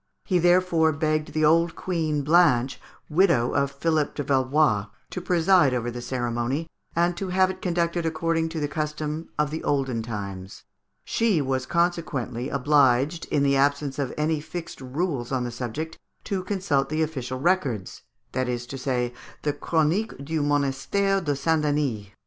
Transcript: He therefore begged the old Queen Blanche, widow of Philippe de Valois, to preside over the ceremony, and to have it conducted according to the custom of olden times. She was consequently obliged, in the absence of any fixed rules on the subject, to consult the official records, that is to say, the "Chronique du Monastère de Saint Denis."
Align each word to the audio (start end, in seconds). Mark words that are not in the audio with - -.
He 0.25 0.39
therefore 0.39 0.91
begged 0.93 1.31
the 1.31 1.45
old 1.45 1.75
Queen 1.75 2.23
Blanche, 2.23 2.81
widow 3.07 3.53
of 3.53 3.69
Philippe 3.69 4.13
de 4.15 4.23
Valois, 4.23 4.87
to 5.11 5.21
preside 5.21 5.75
over 5.75 5.91
the 5.91 6.01
ceremony, 6.01 6.67
and 6.95 7.15
to 7.17 7.27
have 7.27 7.51
it 7.51 7.61
conducted 7.61 8.03
according 8.03 8.49
to 8.49 8.59
the 8.59 8.67
custom 8.67 9.29
of 9.37 9.53
olden 9.63 10.01
times. 10.01 10.63
She 11.05 11.39
was 11.39 11.67
consequently 11.67 12.49
obliged, 12.49 13.25
in 13.27 13.43
the 13.43 13.55
absence 13.57 13.99
of 13.99 14.11
any 14.17 14.39
fixed 14.39 14.81
rules 14.81 15.31
on 15.31 15.43
the 15.43 15.51
subject, 15.51 15.99
to 16.23 16.43
consult 16.43 16.89
the 16.89 17.03
official 17.03 17.39
records, 17.39 18.01
that 18.31 18.49
is 18.49 18.65
to 18.65 18.79
say, 18.79 19.13
the 19.43 19.53
"Chronique 19.53 20.17
du 20.25 20.41
Monastère 20.41 21.23
de 21.23 21.35
Saint 21.35 21.61
Denis." 21.61 22.07